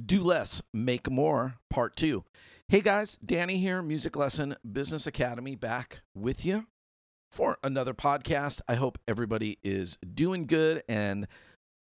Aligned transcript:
Do 0.00 0.22
Less, 0.22 0.60
Make 0.72 1.08
More, 1.08 1.54
Part 1.70 1.94
2. 1.94 2.24
Hey 2.66 2.80
guys, 2.80 3.16
Danny 3.24 3.58
here, 3.58 3.80
Music 3.80 4.16
Lesson 4.16 4.56
Business 4.70 5.06
Academy, 5.06 5.54
back 5.54 6.00
with 6.16 6.44
you 6.44 6.66
for 7.30 7.58
another 7.62 7.94
podcast. 7.94 8.60
I 8.68 8.74
hope 8.74 8.98
everybody 9.06 9.58
is 9.62 9.96
doing 9.98 10.46
good 10.46 10.82
and 10.88 11.28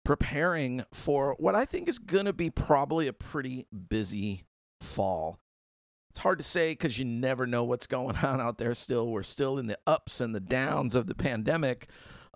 preparing 0.04 0.84
for 0.92 1.36
what 1.38 1.54
I 1.54 1.64
think 1.64 1.88
is 1.88 1.98
going 1.98 2.26
to 2.26 2.34
be 2.34 2.50
probably 2.50 3.06
a 3.06 3.14
pretty 3.14 3.66
busy 3.88 4.44
fall. 4.82 5.38
It's 6.10 6.20
hard 6.20 6.38
to 6.38 6.44
say 6.44 6.72
because 6.72 6.98
you 6.98 7.06
never 7.06 7.46
know 7.46 7.64
what's 7.64 7.86
going 7.86 8.16
on 8.22 8.42
out 8.42 8.58
there 8.58 8.74
still. 8.74 9.08
We're 9.08 9.22
still 9.22 9.58
in 9.58 9.68
the 9.68 9.78
ups 9.86 10.20
and 10.20 10.34
the 10.34 10.40
downs 10.40 10.94
of 10.94 11.06
the 11.06 11.14
pandemic. 11.14 11.88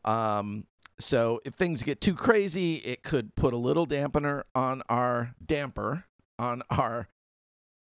Um, 0.06 0.64
so 0.98 1.40
if 1.44 1.54
things 1.54 1.82
get 1.82 2.00
too 2.00 2.14
crazy, 2.14 2.76
it 2.76 3.02
could 3.02 3.34
put 3.34 3.52
a 3.52 3.58
little 3.58 3.86
dampener 3.86 4.44
on 4.54 4.82
our 4.88 5.34
damper 5.44 6.04
on 6.38 6.62
our 6.70 7.08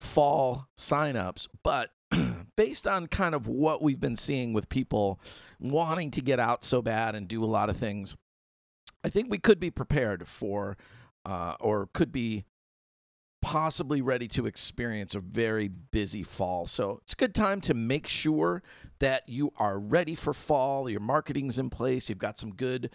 fall 0.00 0.68
signups. 0.76 1.48
But 1.62 1.90
based 2.56 2.86
on 2.86 3.06
kind 3.06 3.34
of 3.34 3.46
what 3.46 3.82
we've 3.82 4.00
been 4.00 4.16
seeing 4.16 4.52
with 4.52 4.68
people 4.68 5.20
wanting 5.58 6.10
to 6.12 6.20
get 6.20 6.40
out 6.40 6.64
so 6.64 6.82
bad 6.82 7.14
and 7.14 7.28
do 7.28 7.42
a 7.42 7.46
lot 7.46 7.68
of 7.68 7.76
things, 7.76 8.16
I 9.04 9.08
think 9.08 9.30
we 9.30 9.38
could 9.38 9.60
be 9.60 9.70
prepared 9.70 10.28
for 10.28 10.76
uh, 11.26 11.56
or 11.60 11.88
could 11.92 12.12
be 12.12 12.44
possibly 13.44 14.00
ready 14.00 14.26
to 14.26 14.46
experience 14.46 15.14
a 15.14 15.20
very 15.20 15.68
busy 15.68 16.22
fall. 16.22 16.66
So 16.66 17.00
it's 17.02 17.12
a 17.12 17.16
good 17.16 17.34
time 17.34 17.60
to 17.60 17.74
make 17.74 18.06
sure 18.06 18.62
that 19.00 19.28
you 19.28 19.52
are 19.58 19.78
ready 19.78 20.14
for 20.14 20.32
fall. 20.32 20.88
Your 20.88 21.00
marketing's 21.00 21.58
in 21.58 21.68
place. 21.68 22.08
You've 22.08 22.16
got 22.16 22.38
some 22.38 22.54
good 22.54 22.88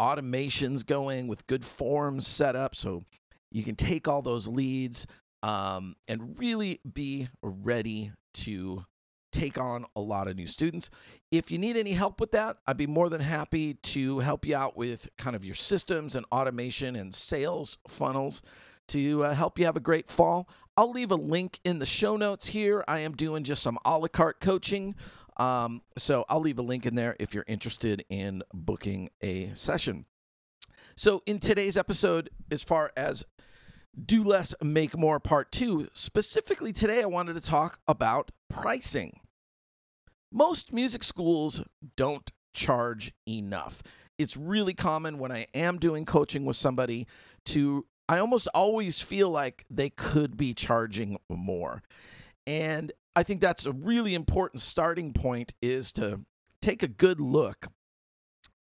automations 0.00 0.86
going 0.86 1.28
with 1.28 1.46
good 1.46 1.66
forms 1.66 2.26
set 2.26 2.56
up 2.56 2.74
so 2.74 3.02
you 3.50 3.62
can 3.62 3.76
take 3.76 4.08
all 4.08 4.22
those 4.22 4.48
leads 4.48 5.06
um, 5.42 5.96
and 6.08 6.38
really 6.38 6.80
be 6.90 7.28
ready 7.42 8.10
to 8.32 8.86
take 9.32 9.58
on 9.58 9.84
a 9.94 10.00
lot 10.00 10.28
of 10.28 10.36
new 10.36 10.46
students. 10.46 10.88
If 11.30 11.50
you 11.50 11.58
need 11.58 11.76
any 11.76 11.92
help 11.92 12.20
with 12.20 12.32
that, 12.32 12.56
I'd 12.66 12.78
be 12.78 12.86
more 12.86 13.10
than 13.10 13.20
happy 13.20 13.74
to 13.74 14.20
help 14.20 14.46
you 14.46 14.56
out 14.56 14.78
with 14.78 15.10
kind 15.18 15.36
of 15.36 15.44
your 15.44 15.56
systems 15.56 16.14
and 16.14 16.24
automation 16.32 16.96
and 16.96 17.14
sales 17.14 17.76
funnels 17.86 18.40
to 18.88 19.24
uh, 19.24 19.34
help 19.34 19.58
you 19.58 19.64
have 19.64 19.76
a 19.76 19.80
great 19.80 20.08
fall. 20.08 20.48
I'll 20.76 20.90
leave 20.90 21.10
a 21.10 21.16
link 21.16 21.60
in 21.64 21.78
the 21.78 21.86
show 21.86 22.16
notes 22.16 22.46
here. 22.46 22.84
I 22.88 23.00
am 23.00 23.12
doing 23.12 23.44
just 23.44 23.62
some 23.62 23.78
a 23.84 23.98
la 23.98 24.08
carte 24.08 24.40
coaching. 24.40 24.96
Um, 25.36 25.82
so 25.96 26.24
I'll 26.28 26.40
leave 26.40 26.58
a 26.58 26.62
link 26.62 26.86
in 26.86 26.94
there 26.94 27.16
if 27.18 27.34
you're 27.34 27.44
interested 27.46 28.04
in 28.08 28.42
booking 28.52 29.10
a 29.20 29.52
session. 29.54 30.06
So, 30.96 31.22
in 31.26 31.40
today's 31.40 31.76
episode, 31.76 32.30
as 32.52 32.62
far 32.62 32.92
as 32.96 33.24
do 34.00 34.22
less, 34.22 34.54
make 34.62 34.96
more, 34.96 35.18
part 35.18 35.50
two, 35.50 35.88
specifically 35.92 36.72
today, 36.72 37.02
I 37.02 37.06
wanted 37.06 37.34
to 37.34 37.40
talk 37.40 37.80
about 37.88 38.30
pricing. 38.48 39.20
Most 40.30 40.72
music 40.72 41.02
schools 41.02 41.62
don't 41.96 42.30
charge 42.52 43.12
enough. 43.26 43.82
It's 44.18 44.36
really 44.36 44.74
common 44.74 45.18
when 45.18 45.32
I 45.32 45.46
am 45.54 45.78
doing 45.78 46.04
coaching 46.04 46.44
with 46.44 46.56
somebody 46.56 47.06
to 47.46 47.86
I 48.08 48.18
almost 48.18 48.48
always 48.54 48.98
feel 48.98 49.30
like 49.30 49.64
they 49.70 49.90
could 49.90 50.36
be 50.36 50.52
charging 50.54 51.18
more. 51.28 51.82
And 52.46 52.92
I 53.16 53.22
think 53.22 53.40
that's 53.40 53.64
a 53.64 53.72
really 53.72 54.14
important 54.14 54.60
starting 54.60 55.12
point 55.12 55.54
is 55.62 55.92
to 55.92 56.20
take 56.60 56.82
a 56.82 56.88
good 56.88 57.20
look 57.20 57.68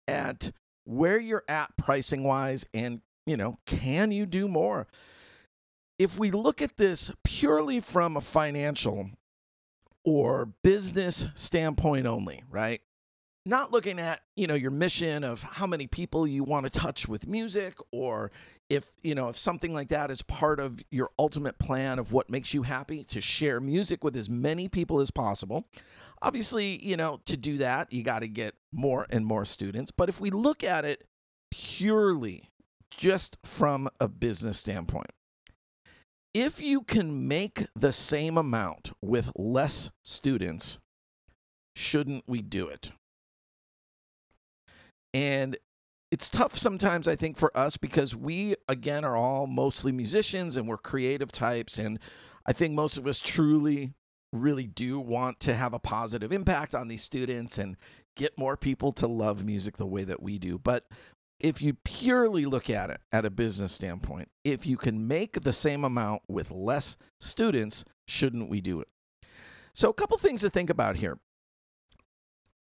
at 0.06 0.52
where 0.84 1.18
you're 1.18 1.44
at 1.48 1.76
pricing 1.76 2.24
wise 2.24 2.66
and, 2.74 3.00
you 3.26 3.36
know, 3.36 3.58
can 3.66 4.12
you 4.12 4.26
do 4.26 4.46
more? 4.48 4.86
If 5.98 6.18
we 6.18 6.30
look 6.30 6.60
at 6.60 6.76
this 6.76 7.10
purely 7.24 7.80
from 7.80 8.16
a 8.16 8.20
financial 8.20 9.10
or 10.04 10.46
business 10.62 11.28
standpoint 11.34 12.06
only, 12.06 12.42
right? 12.50 12.80
Not 13.44 13.72
looking 13.72 13.98
at 13.98 14.20
you 14.36 14.46
know 14.46 14.54
your 14.54 14.70
mission 14.70 15.24
of 15.24 15.42
how 15.42 15.66
many 15.66 15.86
people 15.86 16.26
you 16.26 16.44
want 16.44 16.64
to 16.64 16.70
touch 16.70 17.08
with 17.08 17.26
music 17.26 17.76
or 17.90 18.30
if 18.70 18.92
you 19.02 19.14
know 19.14 19.28
if 19.28 19.36
something 19.36 19.74
like 19.74 19.88
that 19.88 20.10
is 20.10 20.22
part 20.22 20.60
of 20.60 20.80
your 20.90 21.10
ultimate 21.18 21.58
plan 21.58 21.98
of 21.98 22.12
what 22.12 22.30
makes 22.30 22.54
you 22.54 22.62
happy 22.62 23.02
to 23.04 23.20
share 23.20 23.60
music 23.60 24.04
with 24.04 24.16
as 24.16 24.28
many 24.28 24.68
people 24.68 25.00
as 25.00 25.10
possible. 25.10 25.66
Obviously 26.20 26.84
you 26.84 26.96
know 26.96 27.20
to 27.26 27.36
do 27.36 27.58
that 27.58 27.92
you 27.92 28.02
got 28.02 28.20
to 28.20 28.28
get 28.28 28.54
more 28.72 29.06
and 29.10 29.26
more 29.26 29.44
students 29.44 29.90
but 29.90 30.08
if 30.08 30.20
we 30.20 30.30
look 30.30 30.62
at 30.62 30.84
it 30.84 31.04
purely 31.50 32.48
just 32.90 33.36
from 33.44 33.88
a 34.00 34.06
business 34.06 34.58
standpoint 34.58 35.10
if 36.32 36.62
you 36.62 36.80
can 36.80 37.28
make 37.28 37.66
the 37.74 37.92
same 37.92 38.38
amount 38.38 38.92
with 39.02 39.30
less 39.36 39.90
students 40.02 40.78
shouldn't 41.74 42.24
we 42.26 42.40
do 42.40 42.68
it 42.68 42.92
and 45.14 45.56
it's 46.10 46.28
tough 46.28 46.56
sometimes, 46.56 47.08
I 47.08 47.16
think, 47.16 47.36
for 47.38 47.56
us 47.56 47.76
because 47.76 48.14
we, 48.14 48.54
again, 48.68 49.04
are 49.04 49.16
all 49.16 49.46
mostly 49.46 49.92
musicians 49.92 50.56
and 50.56 50.68
we're 50.68 50.76
creative 50.76 51.32
types. 51.32 51.78
And 51.78 51.98
I 52.44 52.52
think 52.52 52.74
most 52.74 52.98
of 52.98 53.06
us 53.06 53.18
truly, 53.18 53.94
really 54.32 54.66
do 54.66 54.98
want 54.98 55.40
to 55.40 55.54
have 55.54 55.74
a 55.74 55.78
positive 55.78 56.32
impact 56.32 56.74
on 56.74 56.88
these 56.88 57.02
students 57.02 57.58
and 57.58 57.76
get 58.16 58.36
more 58.38 58.56
people 58.56 58.92
to 58.92 59.06
love 59.06 59.44
music 59.44 59.76
the 59.76 59.86
way 59.86 60.04
that 60.04 60.22
we 60.22 60.38
do. 60.38 60.58
But 60.58 60.86
if 61.40 61.60
you 61.60 61.74
purely 61.84 62.46
look 62.46 62.70
at 62.70 62.90
it 62.90 63.00
at 63.10 63.24
a 63.24 63.30
business 63.30 63.72
standpoint, 63.72 64.28
if 64.44 64.66
you 64.66 64.76
can 64.76 65.06
make 65.06 65.42
the 65.42 65.52
same 65.52 65.84
amount 65.84 66.22
with 66.28 66.50
less 66.50 66.96
students, 67.20 67.84
shouldn't 68.06 68.48
we 68.48 68.60
do 68.60 68.80
it? 68.80 68.88
So, 69.74 69.88
a 69.88 69.94
couple 69.94 70.18
things 70.18 70.42
to 70.42 70.50
think 70.50 70.70
about 70.70 70.96
here 70.96 71.18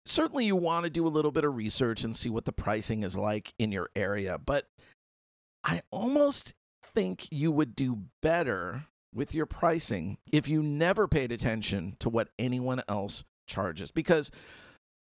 certainly 0.05 0.47
you 0.47 0.57
want 0.57 0.85
to 0.85 0.91
do 0.91 1.07
a 1.07 1.09
little 1.09 1.33
bit 1.33 1.45
of 1.45 1.57
research 1.57 2.05
and 2.05 2.15
see 2.15 2.31
what 2.31 2.45
the 2.45 2.53
pricing 2.53 3.03
is 3.03 3.17
like 3.17 3.55
in 3.59 3.73
your 3.73 3.91
area, 3.95 4.39
but 4.39 4.67
I 5.65 5.83
almost 5.91 6.55
think 6.95 7.29
you 7.31 7.53
would 7.53 7.77
do 7.77 8.05
better 8.23 8.87
with 9.15 9.35
your 9.35 9.47
pricing 9.47 10.19
if 10.33 10.49
you 10.49 10.63
never 10.63 11.09
paid 11.09 11.33
attention 11.33 11.97
to 11.99 12.09
what 12.09 12.29
anyone 12.39 12.83
else 12.89 13.25
charges 13.47 13.91
because 13.91 14.31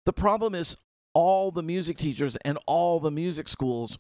the 0.05 0.13
problem 0.13 0.55
is 0.55 0.75
all 1.13 1.51
the 1.51 1.63
music 1.63 1.97
teachers 1.97 2.35
and 2.37 2.57
all 2.65 2.99
the 2.99 3.11
music 3.11 3.47
schools 3.47 3.99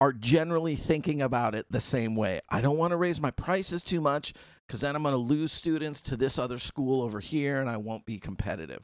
are 0.00 0.12
generally 0.12 0.74
thinking 0.74 1.20
about 1.22 1.54
it 1.54 1.66
the 1.70 1.80
same 1.80 2.16
way. 2.16 2.40
I 2.48 2.60
don't 2.60 2.78
want 2.78 2.92
to 2.92 2.96
raise 2.96 3.20
my 3.20 3.30
prices 3.30 3.82
too 3.82 4.00
much 4.00 4.32
because 4.66 4.80
then 4.80 4.96
I'm 4.96 5.02
going 5.02 5.12
to 5.12 5.18
lose 5.18 5.52
students 5.52 6.00
to 6.02 6.16
this 6.16 6.38
other 6.38 6.58
school 6.58 7.02
over 7.02 7.20
here 7.20 7.60
and 7.60 7.68
I 7.68 7.76
won't 7.76 8.06
be 8.06 8.18
competitive. 8.18 8.82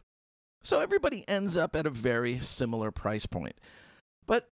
So 0.62 0.80
everybody 0.80 1.26
ends 1.28 1.56
up 1.56 1.74
at 1.76 1.86
a 1.86 1.90
very 1.90 2.38
similar 2.38 2.90
price 2.90 3.26
point. 3.26 3.56
But 4.26 4.50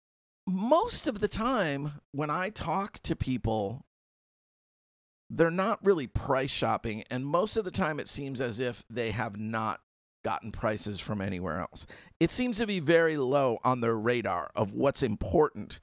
most 0.47 1.07
of 1.07 1.19
the 1.19 1.27
time, 1.27 2.01
when 2.11 2.29
I 2.29 2.49
talk 2.49 2.99
to 3.03 3.15
people, 3.15 3.85
they're 5.29 5.51
not 5.51 5.85
really 5.85 6.07
price 6.07 6.51
shopping. 6.51 7.03
And 7.09 7.25
most 7.25 7.55
of 7.55 7.65
the 7.65 7.71
time, 7.71 7.99
it 7.99 8.07
seems 8.07 8.41
as 8.41 8.59
if 8.59 8.83
they 8.89 9.11
have 9.11 9.39
not 9.39 9.79
gotten 10.23 10.51
prices 10.51 10.99
from 10.99 11.21
anywhere 11.21 11.59
else. 11.59 11.87
It 12.19 12.31
seems 12.31 12.57
to 12.57 12.67
be 12.67 12.79
very 12.79 13.17
low 13.17 13.59
on 13.63 13.81
their 13.81 13.95
radar 13.95 14.51
of 14.55 14.73
what's 14.73 15.01
important 15.01 15.79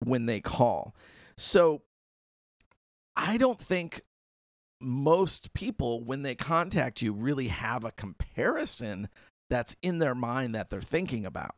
when 0.00 0.26
they 0.26 0.40
call. 0.40 0.94
So 1.36 1.82
I 3.16 3.36
don't 3.36 3.60
think 3.60 4.02
most 4.80 5.52
people, 5.52 6.02
when 6.02 6.22
they 6.22 6.34
contact 6.34 7.02
you, 7.02 7.12
really 7.12 7.48
have 7.48 7.84
a 7.84 7.92
comparison 7.92 9.08
that's 9.50 9.76
in 9.82 9.98
their 9.98 10.14
mind 10.14 10.54
that 10.54 10.70
they're 10.70 10.80
thinking 10.80 11.26
about. 11.26 11.54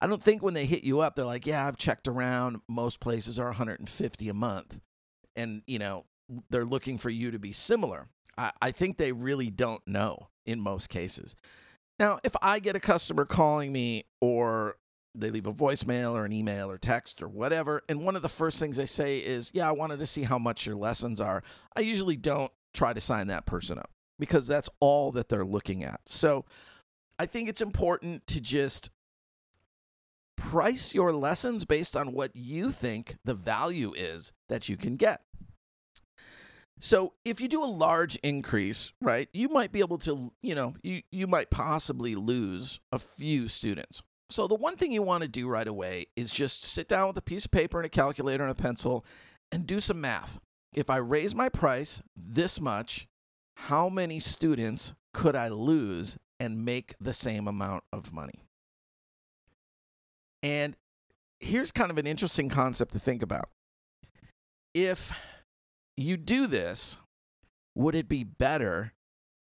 I 0.00 0.06
don't 0.06 0.22
think 0.22 0.42
when 0.42 0.54
they 0.54 0.66
hit 0.66 0.84
you 0.84 1.00
up, 1.00 1.16
they're 1.16 1.24
like, 1.24 1.46
yeah, 1.46 1.66
I've 1.66 1.76
checked 1.76 2.08
around. 2.08 2.60
Most 2.68 3.00
places 3.00 3.38
are 3.38 3.46
150 3.46 4.28
a 4.28 4.34
month. 4.34 4.80
And, 5.36 5.62
you 5.66 5.78
know, 5.78 6.04
they're 6.50 6.64
looking 6.64 6.98
for 6.98 7.10
you 7.10 7.30
to 7.30 7.38
be 7.38 7.52
similar. 7.52 8.08
I, 8.36 8.52
I 8.60 8.70
think 8.70 8.96
they 8.96 9.12
really 9.12 9.50
don't 9.50 9.86
know 9.86 10.28
in 10.46 10.60
most 10.60 10.88
cases. 10.88 11.34
Now, 11.98 12.18
if 12.22 12.34
I 12.42 12.58
get 12.58 12.76
a 12.76 12.80
customer 12.80 13.24
calling 13.24 13.72
me 13.72 14.04
or 14.20 14.76
they 15.14 15.30
leave 15.30 15.46
a 15.46 15.52
voicemail 15.52 16.12
or 16.12 16.24
an 16.24 16.32
email 16.32 16.70
or 16.70 16.78
text 16.78 17.20
or 17.22 17.28
whatever, 17.28 17.82
and 17.88 18.04
one 18.04 18.14
of 18.14 18.22
the 18.22 18.28
first 18.28 18.60
things 18.60 18.76
they 18.76 18.86
say 18.86 19.18
is, 19.18 19.50
Yeah, 19.52 19.68
I 19.68 19.72
wanted 19.72 19.98
to 19.98 20.06
see 20.06 20.22
how 20.22 20.38
much 20.38 20.66
your 20.66 20.76
lessons 20.76 21.20
are, 21.20 21.42
I 21.76 21.80
usually 21.80 22.16
don't 22.16 22.52
try 22.72 22.92
to 22.92 23.00
sign 23.00 23.26
that 23.28 23.46
person 23.46 23.78
up 23.78 23.90
because 24.18 24.46
that's 24.46 24.68
all 24.80 25.10
that 25.12 25.28
they're 25.28 25.44
looking 25.44 25.82
at. 25.82 26.00
So 26.06 26.44
I 27.18 27.26
think 27.26 27.48
it's 27.48 27.60
important 27.60 28.26
to 28.28 28.40
just 28.40 28.90
price 30.36 30.94
your 30.94 31.12
lessons 31.12 31.64
based 31.64 31.96
on 31.96 32.12
what 32.12 32.30
you 32.34 32.70
think 32.70 33.16
the 33.24 33.34
value 33.34 33.92
is 33.96 34.32
that 34.48 34.68
you 34.68 34.76
can 34.76 34.96
get. 34.96 35.22
So 36.80 37.14
if 37.24 37.40
you 37.40 37.48
do 37.48 37.62
a 37.62 37.66
large 37.66 38.16
increase, 38.16 38.92
right, 39.00 39.28
you 39.32 39.48
might 39.48 39.72
be 39.72 39.80
able 39.80 39.98
to, 39.98 40.32
you 40.42 40.54
know, 40.54 40.74
you, 40.82 41.02
you 41.10 41.26
might 41.26 41.50
possibly 41.50 42.14
lose 42.14 42.78
a 42.92 42.98
few 42.98 43.48
students. 43.48 44.02
So 44.30 44.46
the 44.46 44.54
one 44.54 44.76
thing 44.76 44.92
you 44.92 45.02
want 45.02 45.22
to 45.22 45.28
do 45.28 45.48
right 45.48 45.66
away 45.66 46.06
is 46.14 46.30
just 46.30 46.62
sit 46.62 46.86
down 46.86 47.08
with 47.08 47.16
a 47.16 47.22
piece 47.22 47.46
of 47.46 47.50
paper 47.50 47.78
and 47.78 47.86
a 47.86 47.90
calculator 47.90 48.44
and 48.44 48.52
a 48.52 48.54
pencil 48.54 49.04
and 49.50 49.66
do 49.66 49.80
some 49.80 50.00
math. 50.00 50.40
if 50.74 50.90
I 50.90 50.98
raise 50.98 51.34
my 51.34 51.48
price 51.48 52.02
this 52.14 52.60
much, 52.60 53.08
how 53.66 53.88
many 53.88 54.20
students 54.20 54.94
could 55.12 55.34
I 55.34 55.48
lose 55.48 56.16
and 56.38 56.64
make 56.64 56.94
the 57.00 57.12
same 57.12 57.48
amount 57.48 57.82
of 57.92 58.12
money? 58.12 58.44
And 60.42 60.76
here's 61.40 61.72
kind 61.72 61.90
of 61.90 61.98
an 61.98 62.06
interesting 62.06 62.48
concept 62.48 62.92
to 62.92 63.00
think 63.00 63.20
about. 63.20 63.50
If 64.74 65.12
you 65.96 66.16
do 66.16 66.46
this, 66.46 66.98
would 67.74 67.96
it 67.96 68.08
be 68.08 68.22
better 68.22 68.92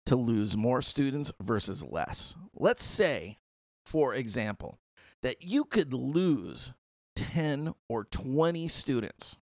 to 0.07 0.17
lose 0.17 0.57
more 0.57 0.81
students 0.81 1.31
versus 1.41 1.85
less? 1.85 2.35
Let's 2.55 2.83
say, 2.83 3.37
for 3.85 4.15
example, 4.15 4.79
that 5.23 5.43
you 5.43 5.65
could 5.65 5.93
lose 5.93 6.73
10 7.17 7.75
or 7.89 8.05
20 8.05 8.67
students 8.69 9.37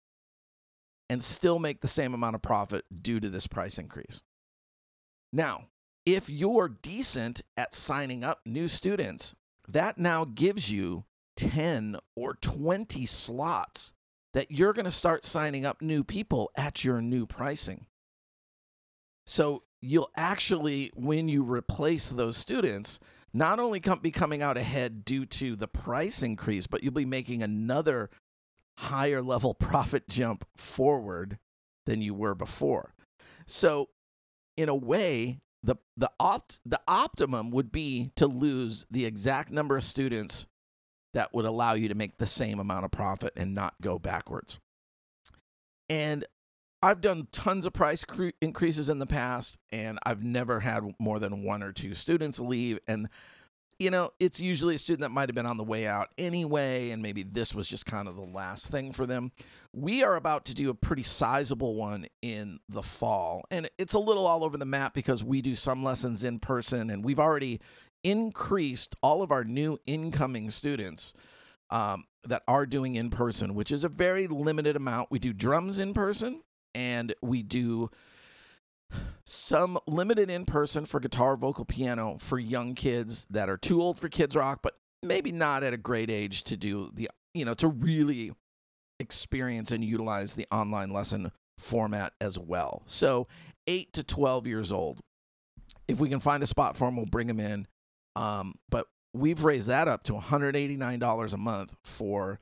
and 1.10 1.24
still 1.24 1.60
make 1.60 1.82
the 1.82 1.88
same 1.88 2.16
amount 2.16 2.36
of 2.36 2.42
profit 2.42 2.86
due 3.02 3.20
to 3.20 3.30
this 3.30 3.46
price 3.46 3.78
increase. 3.78 4.22
Now, 5.34 5.66
if 6.06 6.30
you're 6.30 6.70
decent 6.70 7.42
at 7.58 7.74
signing 7.74 8.24
up 8.24 8.42
new 8.46 8.68
students, 8.68 9.34
that 9.68 9.98
now 9.98 10.26
gives 10.26 10.72
you 10.72 11.06
10 11.38 11.98
or 12.16 12.36
20 12.36 13.06
slots 13.08 13.96
that 14.34 14.52
you're 14.52 14.74
going 14.74 14.86
to 14.86 14.92
start 14.92 15.26
signing 15.26 15.66
up 15.66 15.82
new 15.82 16.04
people 16.04 16.52
at 16.56 16.84
your 16.84 17.02
new 17.02 17.26
pricing. 17.26 17.88
So 19.26 19.64
you'll 19.82 20.12
actually, 20.16 20.92
when 20.96 21.28
you 21.28 21.44
replace 21.44 22.10
those 22.10 22.38
students, 22.38 23.00
not 23.34 23.60
only 23.60 23.80
come, 23.80 24.00
be 24.00 24.12
coming 24.12 24.44
out 24.44 24.58
ahead 24.58 25.04
due 25.04 25.26
to 25.26 25.56
the 25.56 25.68
price 25.68 26.22
increase, 26.22 26.68
but 26.68 26.84
you'll 26.84 26.94
be 26.94 27.06
making 27.06 27.42
another 27.42 28.12
higher 28.78 29.22
level 29.22 29.54
profit 29.56 30.08
jump 30.08 30.46
forward 30.56 31.40
than 31.86 32.02
you 32.02 32.14
were 32.14 32.36
before. 32.36 32.94
So, 33.46 33.90
in 34.58 34.70
a 34.70 34.76
way, 34.76 35.40
the 35.64 35.76
the 35.96 36.12
opt, 36.20 36.60
the 36.66 36.82
optimum 36.88 37.52
would 37.52 37.72
be 37.72 38.12
to 38.16 38.28
lose 38.28 38.86
the 38.92 39.06
exact 39.06 39.52
number 39.52 39.78
of 39.78 39.84
students 39.84 40.46
that 41.14 41.34
would 41.34 41.46
allow 41.46 41.74
you 41.74 41.88
to 41.88 41.96
make 41.96 42.18
the 42.18 42.26
same 42.26 42.60
amount 42.60 42.86
of 42.86 42.92
profit 42.92 43.34
and 43.36 43.54
not 43.54 43.76
go 43.82 44.00
backwards. 44.00 44.60
And 45.90 46.26
I've 46.82 47.02
done 47.02 47.28
tons 47.32 47.66
of 47.66 47.74
price 47.74 48.04
cre- 48.04 48.30
increases 48.42 48.90
in 48.90 49.00
the 49.00 49.06
past, 49.06 49.58
and 49.72 50.00
I've 50.06 50.24
never 50.24 50.60
had 50.60 50.84
more 51.00 51.20
than 51.20 51.44
one 51.44 51.64
or 51.64 51.72
two 51.72 51.94
students 51.94 52.40
leave. 52.40 52.80
And, 52.88 53.08
you 53.84 53.92
know, 53.92 54.12
it's 54.18 54.40
usually 54.40 54.76
a 54.76 54.78
student 54.78 55.02
that 55.02 55.12
might 55.12 55.28
have 55.28 55.36
been 55.36 55.46
on 55.46 55.58
the 55.58 55.64
way 55.64 55.86
out 55.86 56.08
anyway, 56.18 56.92
and 56.92 57.04
maybe 57.04 57.22
this 57.22 57.54
was 57.54 57.68
just 57.68 57.86
kind 57.86 58.08
of 58.08 58.16
the 58.16 58.22
last 58.22 58.68
thing 58.68 58.94
for 58.94 59.06
them. 59.06 59.34
We 59.74 60.04
are 60.04 60.16
about 60.16 60.46
to 60.46 60.54
do 60.54 60.70
a 60.70 60.74
pretty 60.74 61.04
sizable 61.04 61.76
one 61.76 62.06
in 62.22 62.60
the 62.70 62.82
fall, 62.82 63.44
and 63.52 63.70
it's 63.78 63.94
a 63.94 64.00
little 64.00 64.26
all 64.26 64.46
over 64.46 64.58
the 64.58 64.66
map 64.66 64.94
because 64.94 65.22
we 65.22 65.42
do 65.42 65.54
some 65.54 65.84
lessons 65.84 66.24
in 66.24 66.40
person, 66.40 66.90
and 66.90 67.04
we've 67.04 67.20
already 67.20 67.60
increased 68.06 68.96
all 69.04 69.22
of 69.22 69.32
our 69.32 69.44
new 69.44 69.78
incoming 69.86 70.50
students 70.50 71.14
um, 71.70 72.06
that 72.24 72.44
are 72.48 72.66
doing 72.66 72.96
in 72.96 73.10
person, 73.10 73.54
which 73.54 73.72
is 73.72 73.84
a 73.84 73.90
very 73.90 74.28
limited 74.28 74.78
amount. 74.78 75.12
We 75.12 75.20
do 75.20 75.34
drums 75.34 75.78
in 75.78 75.94
person 75.94 76.42
and 76.74 77.14
we 77.22 77.44
do 77.44 77.90
some 79.26 79.78
limited 79.88 80.30
in 80.30 80.46
person 80.46 80.86
for 80.86 81.00
guitar, 81.00 81.38
vocal, 81.38 81.66
piano 81.66 82.18
for 82.20 82.38
young 82.40 82.76
kids 82.76 83.26
that 83.30 83.50
are 83.50 83.58
too 83.58 83.82
old 83.82 84.00
for 84.00 84.10
kids 84.10 84.36
rock, 84.36 84.60
but 84.62 84.78
maybe 85.02 85.32
not 85.32 85.64
at 85.64 85.74
a 85.74 85.78
great 85.78 86.10
age 86.10 86.44
to 86.44 86.58
do 86.58 86.90
the, 86.94 87.10
you 87.34 87.46
know, 87.46 87.54
to 87.54 87.68
really 87.68 88.34
experience 89.00 89.72
and 89.72 89.84
utilize 89.84 90.36
the 90.36 90.48
online 90.52 90.92
lesson 90.92 91.32
format 91.58 92.14
as 92.20 92.38
well. 92.38 92.84
So, 92.86 93.28
8 93.68 93.94
to 93.94 94.04
12 94.04 94.48
years 94.48 94.72
old. 94.72 95.00
If 95.88 96.00
we 96.00 96.10
can 96.10 96.20
find 96.20 96.44
a 96.44 96.48
spot 96.48 96.76
for 96.78 96.86
them, 96.86 96.98
we'll 96.98 97.06
bring 97.06 97.28
them 97.28 97.40
in. 97.40 97.68
Um, 98.16 98.56
but 98.70 98.88
we've 99.14 99.44
raised 99.44 99.68
that 99.68 99.88
up 99.88 100.04
to 100.04 100.14
$189 100.14 101.34
a 101.34 101.38
month 101.38 101.76
for 101.84 102.40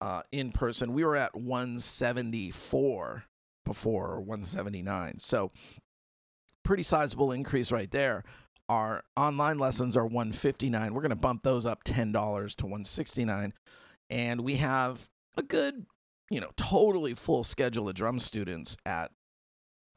uh, 0.00 0.22
in 0.32 0.52
person. 0.52 0.92
We 0.92 1.04
were 1.04 1.16
at 1.16 1.34
174 1.34 3.24
before, 3.64 4.10
or 4.12 4.20
179. 4.20 5.18
So 5.18 5.50
pretty 6.64 6.82
sizable 6.82 7.32
increase 7.32 7.70
right 7.70 7.90
there. 7.90 8.24
Our 8.68 9.04
online 9.16 9.58
lessons 9.58 9.96
are 9.96 10.06
159. 10.06 10.94
We're 10.94 11.02
going 11.02 11.10
to 11.10 11.16
bump 11.16 11.42
those 11.42 11.66
up 11.66 11.84
$10 11.84 12.12
to 12.56 12.64
169. 12.64 13.52
And 14.10 14.40
we 14.40 14.56
have 14.56 15.08
a 15.36 15.42
good, 15.42 15.86
you 16.30 16.40
know, 16.40 16.50
totally 16.56 17.14
full 17.14 17.44
schedule 17.44 17.88
of 17.88 17.94
drum 17.94 18.18
students 18.18 18.76
at, 18.86 19.10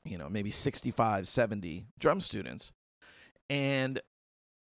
you 0.04 0.18
know, 0.18 0.30
maybe 0.30 0.52
65, 0.52 1.28
70 1.28 1.86
drum 1.98 2.20
students. 2.20 2.72
And 3.50 4.02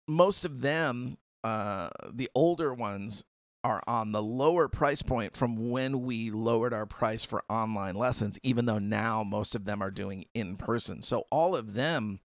most 0.08 0.44
of 0.44 0.62
them, 0.62 1.18
uh, 1.44 1.90
the 2.12 2.30
older 2.36 2.74
ones, 2.74 3.24
are 3.64 3.82
on 3.88 4.12
the 4.12 4.22
lower 4.22 4.68
price 4.68 5.02
point 5.02 5.36
from 5.36 5.70
when 5.70 6.02
we 6.02 6.30
lowered 6.30 6.74
our 6.74 6.86
price 6.86 7.24
for 7.24 7.44
online 7.50 7.96
lessons, 7.96 8.40
even 8.44 8.66
though 8.66 8.80
now 8.80 9.24
most 9.24 9.56
of 9.56 9.66
them 9.66 9.82
are 9.82 9.92
doing 9.92 10.26
in 10.34 10.58
person. 10.58 11.02
So 11.02 11.26
all 11.32 11.56
of 11.56 11.74
them, 11.74 12.20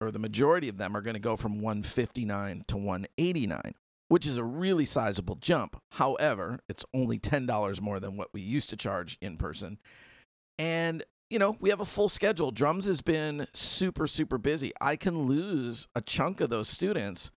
or 0.00 0.10
the 0.10 0.18
majority 0.18 0.68
of 0.68 0.78
them, 0.78 0.96
are 0.96 1.02
going 1.02 1.14
to 1.14 1.20
go 1.20 1.36
from 1.36 1.60
159 1.60 2.64
to 2.68 2.76
189, 2.76 3.74
which 4.08 4.26
is 4.26 4.36
a 4.36 4.44
really 4.44 4.84
sizable 4.84 5.36
jump. 5.36 5.80
However, 5.92 6.60
it's 6.68 6.84
only 6.92 7.18
$10 7.18 7.80
more 7.80 8.00
than 8.00 8.16
what 8.16 8.28
we 8.32 8.40
used 8.40 8.70
to 8.70 8.76
charge 8.76 9.18
in 9.20 9.36
person. 9.36 9.78
And 10.58 11.04
you 11.30 11.38
know, 11.38 11.56
we 11.60 11.70
have 11.70 11.80
a 11.80 11.84
full 11.84 12.08
schedule. 12.08 12.50
Drums 12.50 12.86
has 12.86 13.00
been 13.02 13.46
super, 13.52 14.08
super 14.08 14.36
busy. 14.36 14.72
I 14.80 14.96
can 14.96 15.26
lose 15.26 15.86
a 15.94 16.00
chunk 16.00 16.40
of 16.40 16.50
those 16.50 16.68
students, 16.68 17.30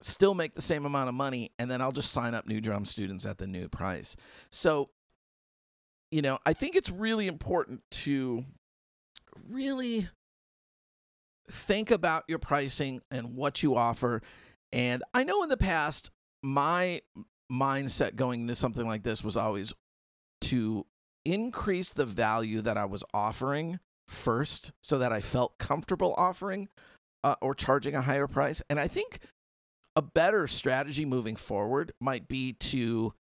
still 0.00 0.34
make 0.34 0.54
the 0.54 0.62
same 0.62 0.84
amount 0.84 1.08
of 1.08 1.14
money, 1.14 1.50
and 1.58 1.70
then 1.70 1.80
I'll 1.80 1.92
just 1.92 2.12
sign 2.12 2.34
up 2.34 2.46
new 2.46 2.60
drum 2.60 2.84
students 2.84 3.26
at 3.26 3.38
the 3.38 3.46
new 3.46 3.68
price. 3.68 4.16
So, 4.50 4.90
you 6.10 6.22
know, 6.22 6.38
I 6.46 6.52
think 6.52 6.76
it's 6.76 6.90
really 6.90 7.26
important 7.26 7.82
to 7.90 8.44
really 9.48 10.08
think 11.50 11.90
about 11.90 12.24
your 12.28 12.38
pricing 12.38 13.02
and 13.10 13.34
what 13.34 13.62
you 13.62 13.76
offer. 13.76 14.22
And 14.72 15.02
I 15.14 15.24
know 15.24 15.42
in 15.42 15.48
the 15.48 15.56
past, 15.56 16.10
my 16.42 17.00
mindset 17.50 18.14
going 18.16 18.42
into 18.42 18.54
something 18.54 18.86
like 18.86 19.02
this 19.02 19.24
was 19.24 19.36
always 19.36 19.72
to 20.42 20.86
increase 21.24 21.92
the 21.92 22.04
value 22.04 22.60
that 22.60 22.76
I 22.76 22.84
was 22.84 23.02
offering 23.12 23.80
first 24.06 24.72
so 24.82 24.98
that 24.98 25.12
I 25.12 25.20
felt 25.20 25.58
comfortable 25.58 26.14
offering 26.16 26.68
uh, 27.24 27.34
or 27.40 27.54
charging 27.54 27.94
a 27.94 28.02
higher 28.02 28.26
price. 28.26 28.62
And 28.70 28.78
I 28.78 28.86
think 28.86 29.20
a 29.98 30.02
better 30.02 30.46
strategy 30.46 31.04
moving 31.04 31.34
forward 31.34 31.92
might 31.98 32.28
be 32.28 32.52
to 32.52 33.12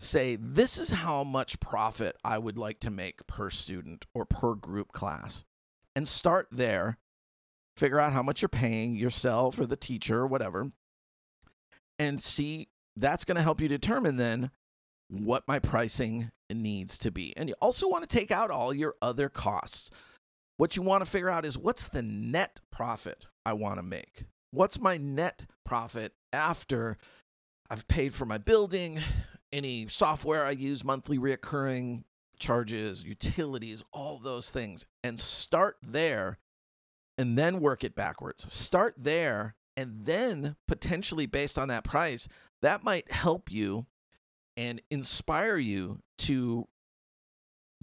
say, 0.00 0.34
this 0.36 0.78
is 0.78 0.90
how 0.90 1.22
much 1.22 1.60
profit 1.60 2.16
I 2.24 2.38
would 2.38 2.56
like 2.56 2.80
to 2.80 2.90
make 2.90 3.26
per 3.26 3.50
student 3.50 4.06
or 4.14 4.24
per 4.24 4.54
group 4.54 4.92
class. 4.92 5.44
And 5.94 6.08
start 6.08 6.48
there, 6.50 6.96
figure 7.76 8.00
out 8.00 8.14
how 8.14 8.22
much 8.22 8.40
you're 8.40 8.48
paying 8.48 8.94
yourself 8.94 9.58
or 9.58 9.66
the 9.66 9.76
teacher 9.76 10.20
or 10.20 10.26
whatever, 10.26 10.70
and 11.98 12.18
see 12.18 12.68
that's 12.96 13.26
going 13.26 13.36
to 13.36 13.42
help 13.42 13.60
you 13.60 13.68
determine 13.68 14.16
then 14.16 14.50
what 15.08 15.46
my 15.46 15.58
pricing 15.58 16.30
needs 16.50 16.96
to 17.00 17.10
be. 17.10 17.36
And 17.36 17.50
you 17.50 17.54
also 17.60 17.90
want 17.90 18.08
to 18.08 18.18
take 18.18 18.30
out 18.30 18.50
all 18.50 18.72
your 18.72 18.94
other 19.02 19.28
costs. 19.28 19.90
What 20.56 20.76
you 20.76 20.82
want 20.82 21.04
to 21.04 21.10
figure 21.10 21.28
out 21.28 21.44
is 21.44 21.58
what's 21.58 21.88
the 21.88 22.00
net 22.00 22.60
profit 22.72 23.26
I 23.44 23.52
want 23.52 23.76
to 23.76 23.82
make? 23.82 24.24
What's 24.50 24.80
my 24.80 24.96
net 24.96 25.44
profit 25.66 26.14
after 26.32 26.96
I've 27.68 27.86
paid 27.88 28.14
for 28.14 28.24
my 28.24 28.38
building, 28.38 28.98
any 29.52 29.86
software 29.88 30.46
I 30.46 30.52
use, 30.52 30.84
monthly 30.84 31.18
reoccurring 31.18 32.04
charges, 32.38 33.04
utilities, 33.04 33.84
all 33.92 34.18
those 34.18 34.50
things, 34.50 34.86
and 35.02 35.20
start 35.20 35.76
there 35.82 36.38
and 37.18 37.36
then 37.36 37.60
work 37.60 37.82
it 37.84 37.94
backwards. 37.94 38.46
Start 38.54 38.94
there 38.96 39.56
and 39.76 40.06
then 40.06 40.56
potentially 40.66 41.26
based 41.26 41.58
on 41.58 41.68
that 41.68 41.84
price, 41.84 42.28
that 42.62 42.82
might 42.82 43.10
help 43.10 43.50
you 43.50 43.86
and 44.56 44.80
inspire 44.90 45.58
you 45.58 46.00
to 46.18 46.66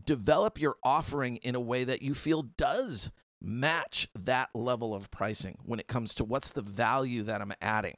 develop 0.04 0.60
your 0.60 0.76
offering 0.84 1.38
in 1.38 1.54
a 1.54 1.60
way 1.60 1.84
that 1.84 2.02
you 2.02 2.14
feel 2.14 2.42
does 2.42 3.12
match 3.44 4.08
that 4.16 4.50
level 4.54 4.96
of 4.96 5.12
pricing 5.12 5.58
when 5.66 5.80
it 5.80 5.88
comes 5.88 6.14
to 6.16 6.24
what's 6.24 6.52
the 6.52 6.62
value 6.62 7.24
that 7.24 7.42
I'm 7.42 7.54
adding. 7.62 7.96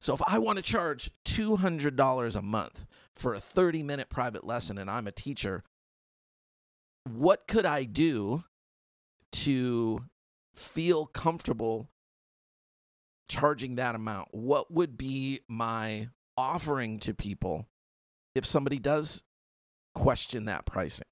So 0.00 0.14
if 0.14 0.20
I 0.26 0.38
want 0.38 0.58
to 0.58 0.62
charge 0.62 1.10
$200 1.24 2.36
a 2.36 2.42
month 2.42 2.86
for 3.14 3.34
a 3.34 3.40
30 3.40 3.82
minute 3.82 4.08
private 4.08 4.44
lesson 4.44 4.78
and 4.78 4.90
I'm 4.90 5.06
a 5.06 5.12
teacher, 5.12 5.62
what 7.04 7.46
could 7.46 7.64
I 7.64 7.84
do 7.84 8.44
to 9.32 10.04
feel 10.54 11.06
comfortable 11.06 11.88
charging 13.28 13.76
that 13.76 13.94
amount? 13.94 14.28
What 14.32 14.70
would 14.70 14.98
be 14.98 15.40
my 15.48 16.08
offering 16.36 16.98
to 17.00 17.12
people 17.12 17.66
if 18.34 18.46
somebody 18.46 18.78
does 18.78 19.24
question 19.94 20.44
that 20.44 20.64
pricing. 20.64 21.06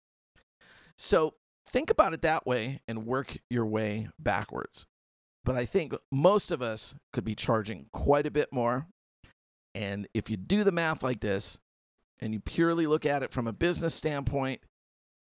So 0.97 1.35
think 1.69 1.91
about 1.91 2.13
it 2.13 2.23
that 2.23 2.47
way 2.47 2.81
and 2.87 3.07
work 3.07 3.39
your 3.51 3.67
way 3.67 4.09
backwards. 4.19 4.87
But 5.45 5.57
I 5.57 5.65
think 5.65 5.95
most 6.11 6.51
of 6.51 6.61
us 6.63 6.95
could 7.13 7.25
be 7.25 7.35
charging 7.35 7.87
quite 7.93 8.27
a 8.27 8.31
bit 8.31 8.53
more. 8.53 8.87
And 9.75 10.09
if 10.15 10.29
you 10.31 10.37
do 10.37 10.65
the 10.65 10.73
math 10.73 11.03
like 11.03 11.21
this 11.21 11.59
and 12.19 12.33
you 12.33 12.41
purely 12.41 12.87
look 12.87 13.07
at 13.07 13.23
it 13.23 13.31
from 13.31 13.47
a 13.47 13.53
business 13.53 13.95
standpoint, 13.95 14.61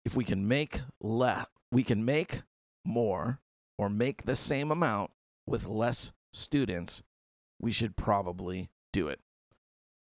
if 0.05 0.15
we 0.15 0.25
can 0.25 0.47
make 0.47 0.81
less, 1.01 1.47
we 1.71 1.83
can 1.83 2.05
make 2.05 2.43
more 2.85 3.39
or 3.79 3.89
make 3.89 4.25
the 4.25 4.37
same 4.37 4.71
amount 4.71 5.11
with 5.47 5.67
less 5.67 6.13
students, 6.33 7.03
we 7.61 7.73
should 7.73 7.97
probably 7.97 8.69
do 8.93 9.09
it. 9.09 9.21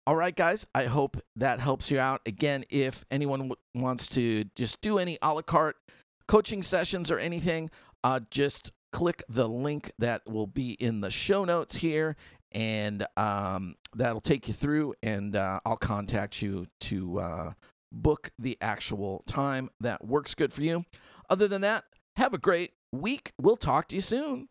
All 0.06 0.16
right, 0.16 0.36
guys, 0.36 0.66
I 0.74 0.84
hope 0.84 1.16
that 1.36 1.60
helps 1.60 1.90
you 1.90 1.98
out. 1.98 2.20
Again, 2.26 2.64
if 2.68 3.06
anyone 3.10 3.48
w- 3.48 3.56
wants 3.74 4.08
to 4.10 4.44
just 4.54 4.82
do 4.82 4.98
any 4.98 5.16
a 5.22 5.32
la 5.32 5.40
carte 5.40 5.76
coaching 6.28 6.62
sessions 6.62 7.10
or 7.10 7.18
anything, 7.18 7.70
uh, 8.02 8.20
just 8.30 8.72
click 8.92 9.22
the 9.28 9.48
link 9.48 9.90
that 9.98 10.22
will 10.26 10.46
be 10.46 10.72
in 10.72 11.00
the 11.00 11.10
show 11.10 11.44
notes 11.44 11.76
here, 11.76 12.16
and 12.52 13.06
um, 13.16 13.74
that'll 13.94 14.20
take 14.20 14.46
you 14.48 14.54
through, 14.54 14.94
and 15.02 15.34
uh, 15.36 15.60
I'll 15.66 15.76
contact 15.76 16.40
you 16.40 16.66
to 16.80 17.18
uh, 17.18 17.52
book 17.90 18.30
the 18.38 18.56
actual 18.60 19.24
time 19.26 19.70
that 19.80 20.04
works 20.04 20.34
good 20.34 20.52
for 20.52 20.62
you. 20.62 20.84
Other 21.28 21.48
than 21.48 21.62
that, 21.62 21.84
have 22.16 22.34
a 22.34 22.38
great 22.38 22.72
week. 22.92 23.32
We'll 23.40 23.56
talk 23.56 23.88
to 23.88 23.96
you 23.96 24.00
soon. 24.00 24.48